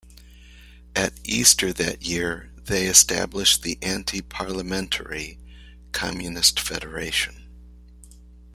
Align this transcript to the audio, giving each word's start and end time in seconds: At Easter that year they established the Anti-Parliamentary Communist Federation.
At 0.95 1.13
Easter 1.23 1.71
that 1.73 2.01
year 2.01 2.49
they 2.57 2.87
established 2.87 3.61
the 3.61 3.77
Anti-Parliamentary 3.83 5.37
Communist 5.91 6.59
Federation. 6.59 7.47